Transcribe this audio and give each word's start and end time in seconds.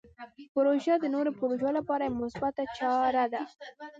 پروژه 0.55 0.93
د 0.99 1.05
نوو 1.13 1.37
پروژو 1.39 1.69
لپاره 1.77 2.03
یوه 2.05 2.19
مثبته 2.21 2.63
چاره 2.77 3.25
ده. 3.33 3.41